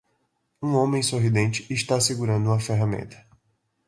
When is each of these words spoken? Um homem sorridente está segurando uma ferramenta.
Um 0.63 0.73
homem 0.73 1.03
sorridente 1.03 1.71
está 1.71 2.01
segurando 2.01 2.47
uma 2.49 2.59
ferramenta. 2.59 3.23